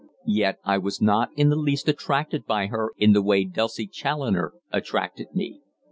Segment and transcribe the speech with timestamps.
[0.25, 4.53] Yet I was not in the least attracted by her in the way Dulcie Challoner
[4.71, 5.61] attracted me.